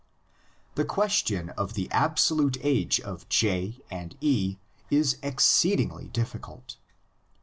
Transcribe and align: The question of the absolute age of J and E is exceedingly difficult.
The 0.73 0.83
question 0.83 1.49
of 1.51 1.75
the 1.75 1.87
absolute 1.91 2.57
age 2.61 2.99
of 3.01 3.29
J 3.29 3.81
and 3.91 4.17
E 4.19 4.57
is 4.89 5.19
exceedingly 5.21 6.07
difficult. 6.07 6.77